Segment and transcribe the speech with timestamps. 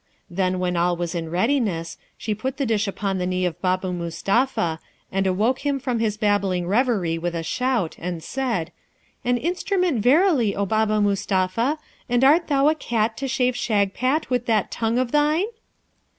[0.31, 3.91] Then when all was in readiness, she put the dish upon the knee of Baba
[3.93, 4.79] Mustapha,
[5.11, 8.71] and awoke him from his babbling reverie with a shout, and said,
[9.23, 11.77] 'An instrument verily, O Baba Mustapha!
[12.09, 15.45] and art thou a cat to shave Shagpat with that tongue of thine?'